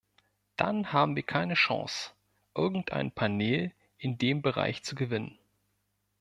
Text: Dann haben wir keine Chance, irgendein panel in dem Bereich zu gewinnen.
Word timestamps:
Dann 0.55 0.93
haben 0.93 1.15
wir 1.15 1.21
keine 1.21 1.53
Chance, 1.53 2.09
irgendein 2.55 3.11
panel 3.11 3.71
in 3.99 4.17
dem 4.17 4.41
Bereich 4.41 4.81
zu 4.81 4.95
gewinnen. 4.95 5.37